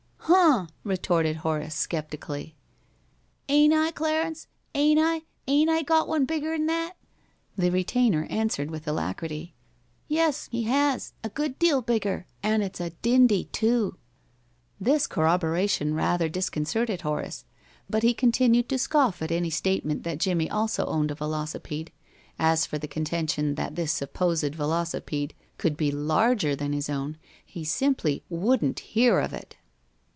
"Huh!" 0.33 0.67
retorted 0.85 1.37
Horace, 1.37 1.75
sceptically. 1.75 2.55
"'Ain't 3.49 3.73
I, 3.73 3.91
Clarence? 3.91 4.47
'Ain't 4.73 4.97
I? 5.01 5.23
'Ain't 5.45 5.69
I 5.69 5.81
got 5.81 6.07
one 6.07 6.23
bigger'n 6.25 6.67
that?" 6.67 6.93
The 7.57 7.69
retainer 7.69 8.27
answered 8.29 8.71
with 8.71 8.87
alacrity: 8.87 9.55
"Yes, 10.07 10.47
he 10.49 10.63
has! 10.63 11.11
A 11.21 11.27
good 11.27 11.59
deal 11.59 11.81
bigger! 11.81 12.27
An' 12.43 12.61
it's 12.61 12.79
a 12.79 12.91
dindy, 13.01 13.45
too!" 13.51 13.97
This 14.79 15.05
corroboration 15.05 15.95
rather 15.95 16.29
disconcerted 16.29 17.01
Horace, 17.01 17.43
but 17.89 18.03
he 18.03 18.13
continued 18.13 18.69
to 18.69 18.77
scoff 18.79 19.21
at 19.21 19.31
any 19.31 19.49
statement 19.49 20.03
that 20.03 20.19
Jimmie 20.19 20.49
also 20.49 20.85
owned 20.85 21.11
a 21.11 21.15
velocipede. 21.15 21.91
As 22.39 22.65
for 22.65 22.77
the 22.77 22.87
contention 22.87 23.55
that 23.55 23.75
this 23.75 23.91
supposed 23.91 24.55
velocipede 24.55 25.33
could 25.57 25.75
be 25.75 25.91
larger 25.91 26.55
than 26.55 26.71
his 26.71 26.89
own, 26.89 27.17
he 27.45 27.65
simply 27.65 28.23
wouldn't 28.29 28.79
hear 28.79 29.19
of 29.19 29.33
it. 29.33 29.57